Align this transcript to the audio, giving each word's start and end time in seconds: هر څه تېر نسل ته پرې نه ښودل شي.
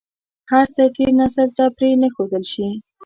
هر 0.51 0.65
څه 0.73 0.83
تېر 0.95 1.11
نسل 1.19 1.47
ته 1.57 1.65
پرې 1.77 1.89
نه 2.01 2.07
ښودل 2.13 2.43
شي. 2.53 2.67